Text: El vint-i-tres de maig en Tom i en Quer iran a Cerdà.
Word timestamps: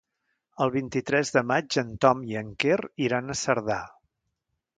El 0.63 0.71
vint-i-tres 0.75 1.31
de 1.35 1.43
maig 1.51 1.77
en 1.81 1.91
Tom 2.07 2.25
i 2.33 2.39
en 2.45 2.51
Quer 2.65 2.79
iran 3.09 3.29
a 3.29 3.37
Cerdà. 3.45 3.79